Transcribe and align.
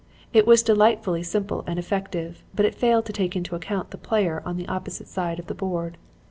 It 0.33 0.47
was 0.47 0.63
delightfully 0.63 1.21
simple 1.21 1.63
and 1.67 1.77
effective, 1.77 2.43
but 2.55 2.65
it 2.65 2.73
failed 2.73 3.05
to 3.05 3.13
take 3.13 3.35
into 3.35 3.53
account 3.55 3.91
the 3.91 3.99
player 3.99 4.41
on 4.47 4.57
the 4.57 4.67
opposite 4.67 5.07
side 5.07 5.37
of 5.37 5.45
the 5.45 5.53
board. 5.53 5.99